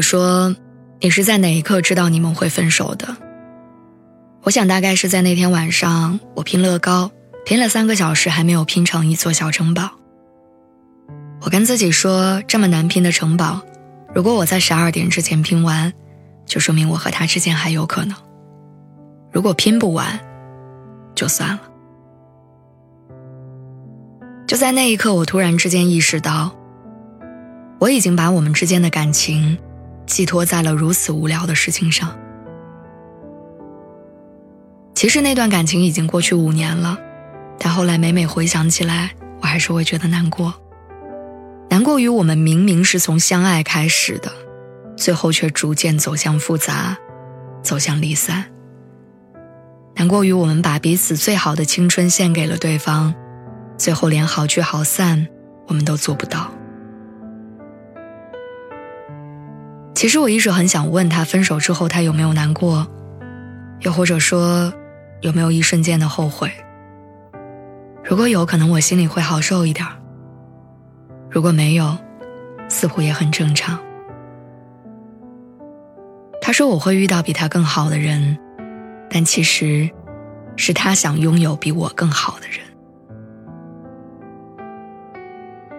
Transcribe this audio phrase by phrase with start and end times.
[0.00, 0.56] 我说
[1.00, 3.18] ：“你是在哪一刻知道你们会分手的？”
[4.44, 7.10] 我想大概是在那天晚上，我拼乐高，
[7.44, 9.90] 拼了三个小时还没有拼成一座小城堡。
[11.42, 13.60] 我跟自己说，这么难拼的城堡，
[14.14, 15.92] 如果我在十二点之前拼完，
[16.46, 18.16] 就说明我和他之间还有可能。
[19.30, 20.18] 如果拼不完，
[21.14, 21.60] 就算了。
[24.46, 26.56] 就在那一刻，我突然之间意识到。
[27.78, 29.58] 我已经把我们之间的感情
[30.10, 32.18] 寄托在了如此无聊的事情上。
[34.92, 36.98] 其实那段感情已经过去五年了，
[37.58, 40.52] 但后来每每回想起来，我还是会觉得难过。
[41.70, 44.32] 难过于我们明明是从相爱开始的，
[44.96, 46.98] 最后却逐渐走向复杂，
[47.62, 48.44] 走向离散。
[49.94, 53.14] 难过于我们把彼此最好的青春献给了对方，
[53.78, 55.28] 最后连好聚好散
[55.68, 56.50] 我们都做不到。
[60.00, 62.90] 其实我一直很想问他，分手之后他有没有难过，
[63.80, 64.72] 又或者说，
[65.20, 66.50] 有没有一瞬间的后悔？
[68.02, 69.86] 如果有可能，我心里会好受一点；
[71.28, 71.94] 如果没有，
[72.66, 73.78] 似乎也很正常。
[76.40, 78.38] 他说我会遇到比他更好的人，
[79.10, 79.90] 但其实，
[80.56, 82.58] 是他想拥有比我更好的人。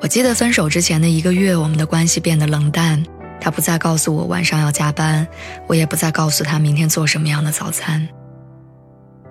[0.00, 3.04] 我记得分手之前的一个月，我们的关系变得冷淡。
[3.40, 5.26] 他不再告诉我晚上要加班，
[5.66, 8.08] 我也不再告诉他明天做什么样的早餐。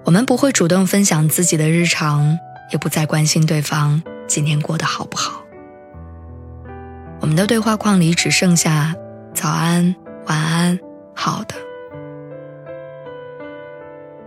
[0.04, 2.38] 我们不会主动分享自己的日常，
[2.72, 5.42] 也不再关心对方今天过得好不好。
[7.22, 8.96] 我们的对话框里只剩下
[9.34, 9.96] “早安
[10.28, 10.80] ”“晚安
[11.16, 11.56] ”“好的”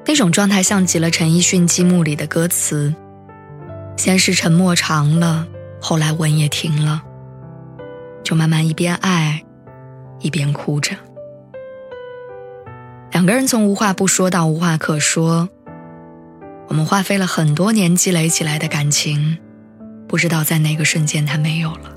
[0.05, 2.93] 那种状态，像极了陈奕迅《积木》里的歌词
[3.97, 5.47] ：“先是沉默长了，
[5.81, 7.03] 后来吻也停了，
[8.25, 9.43] 就慢慢一边爱。”
[10.21, 10.97] 一边哭着，
[13.13, 15.49] 两个人从无话不说到无话可说。
[16.69, 19.39] 我们花费了很多年积累起来的感情，
[20.07, 21.95] 不知道在哪个瞬间它没有了。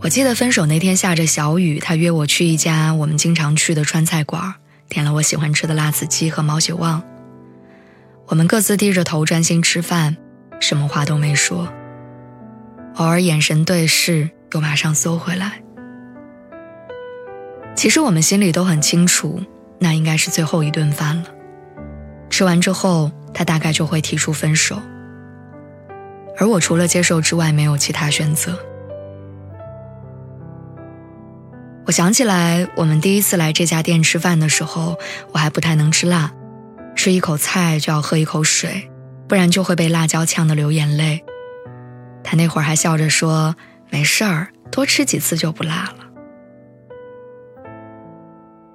[0.00, 4.54] 我记得分手那天下着小雨，他约我去一家我们经常去的川菜馆，
[4.88, 7.02] 点了我喜欢吃的辣子鸡和毛血旺。
[8.26, 10.16] 我们各自低着头专心吃饭，
[10.60, 11.68] 什么话都没说，
[12.96, 14.30] 偶尔眼神对视。
[14.52, 15.62] 又马上缩回来。
[17.74, 19.40] 其实我们心里都很清楚，
[19.78, 21.24] 那应该是最后一顿饭了。
[22.30, 24.80] 吃完之后，他大概就会提出分手，
[26.38, 28.58] 而我除了接受之外，没有其他选择。
[31.86, 34.98] 我想起来，我们第一次来这家店吃饭的时候，
[35.32, 36.32] 我还不太能吃辣，
[36.94, 38.90] 吃一口菜就要喝一口水，
[39.28, 41.22] 不然就会被辣椒呛得流眼泪。
[42.24, 43.54] 他那会儿还笑着说。
[43.90, 45.96] 没事儿，多吃几次就不辣了。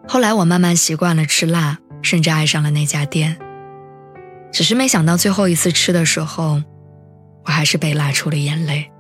[0.08, 3.38] 后来我慢慢习惯了吃辣，甚至爱上了那家店。
[4.52, 6.62] 只是没想到最后一次吃的时候，
[7.46, 8.92] 我还是被辣出了眼泪。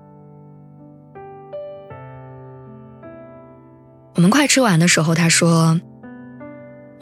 [4.16, 5.79] 我们快吃完的时候，他说：“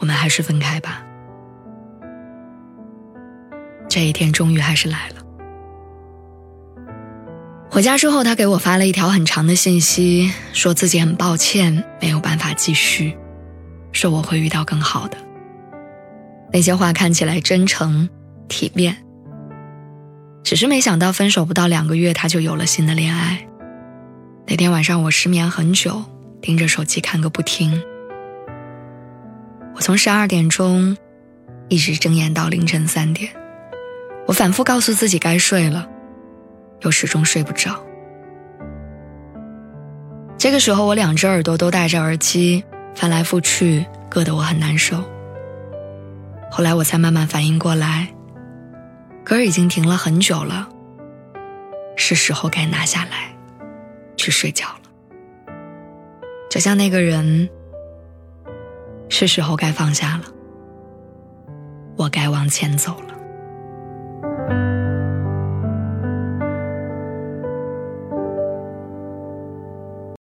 [0.00, 1.04] 我们还是分开吧。”
[3.88, 5.16] 这一天终于还是来了。
[7.70, 13.16] 回家之后，他给我发了一条很长的信息，说自己很抱歉没有办法继续，
[13.92, 15.16] 说我会遇到更好的。
[16.52, 18.08] 那些话看起来真诚
[18.48, 18.96] 体面，
[20.42, 23.46] 只是没想到分手不到两个月，他就有了新的恋爱。
[24.48, 26.02] 那天晚上我失眠很久，
[26.42, 27.80] 盯着手机看个不停。
[29.76, 30.96] 我从十二点钟
[31.68, 33.30] 一直睁眼到凌晨三点，
[34.26, 35.86] 我反复告诉自己该睡了。
[36.82, 37.82] 又始终睡不着。
[40.38, 44.96] 这个时候，我两只耳朵都戴着耳机，翻来覆去，硌得我很难受。
[46.50, 48.08] 后来我才慢慢反应过来，
[49.22, 50.68] 歌已经停了很久了，
[51.94, 53.36] 是时候该拿下来，
[54.16, 55.54] 去睡觉了。
[56.48, 57.48] 就像那个人，
[59.10, 60.24] 是时候该放下了，
[61.96, 63.14] 我该往前走了。